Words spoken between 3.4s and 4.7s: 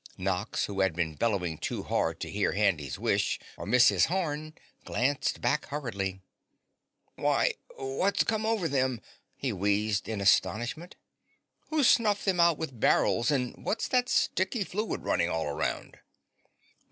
or miss his horn